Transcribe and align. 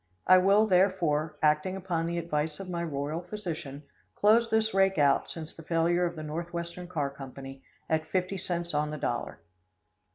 I 0.25 0.39
will, 0.39 0.65
therefore, 0.65 1.37
acting 1.43 1.75
upon 1.75 2.07
the 2.07 2.17
advice 2.17 2.59
of 2.59 2.67
my 2.67 2.83
royal 2.83 3.21
physician, 3.21 3.83
close 4.15 4.49
this 4.49 4.73
rake 4.73 4.97
out, 4.97 5.29
since 5.29 5.53
the 5.53 5.61
failure 5.61 6.07
of 6.07 6.15
the 6.15 6.23
Northwestern 6.23 6.87
Car 6.87 7.11
Company, 7.11 7.61
at 7.87 8.07
50 8.07 8.35
cents 8.39 8.73
on 8.73 8.89
the 8.89 8.97
dollar. 8.97 9.41